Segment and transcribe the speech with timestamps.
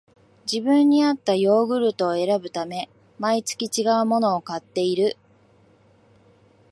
[0.51, 5.15] 自分にあったヨーグルトを選ぶため、毎月ちがうものを買っている